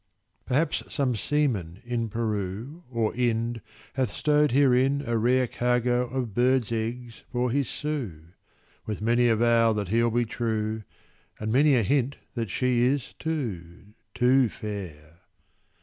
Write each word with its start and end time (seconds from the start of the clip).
Perhaps 0.47 0.81
some 0.91 1.15
seaman, 1.15 1.79
in 1.85 2.09
Peru 2.09 2.81
Or 2.89 3.13
Ind, 3.15 3.61
hath 3.93 4.09
stow'd 4.11 4.49
herein 4.49 5.03
a 5.05 5.15
rare 5.15 5.45
Cargo 5.45 6.07
of 6.09 6.33
birds' 6.33 6.71
eggs 6.71 7.21
for 7.31 7.51
his 7.51 7.69
Sue; 7.69 8.23
With 8.87 8.99
many 8.99 9.27
a 9.27 9.35
vow 9.35 9.73
that 9.73 9.89
he'll 9.89 10.09
be 10.09 10.25
true, 10.25 10.81
And 11.39 11.51
many 11.51 11.75
a 11.75 11.83
hint 11.83 12.17
that 12.33 12.49
she 12.49 12.81
is 12.83 13.13
too, 13.19 13.93
Too 14.15 14.49
fair. 14.49 15.19